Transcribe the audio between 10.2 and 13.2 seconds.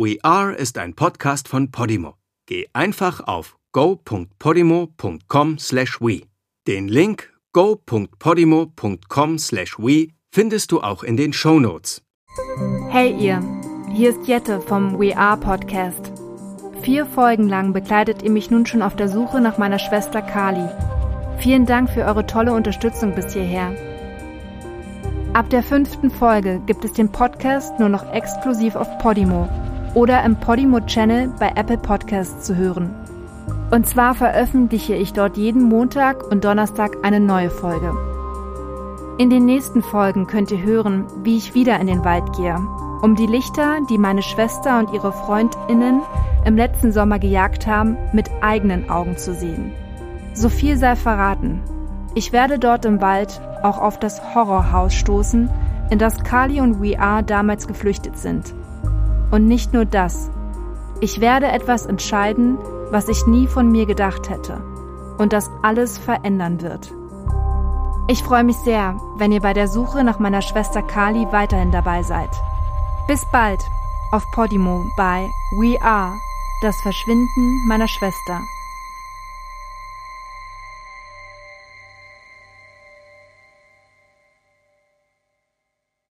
findest du auch in den Show Notes. Hey